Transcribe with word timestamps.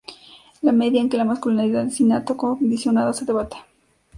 La 0.63 0.71
medida 0.71 0.99
en 0.99 1.09
que 1.09 1.17
la 1.17 1.25
masculinidad 1.25 1.85
es 1.85 1.99
innata 1.99 2.33
o 2.33 2.35
condicionada 2.37 3.13
se 3.13 3.23
debate. 3.23 3.57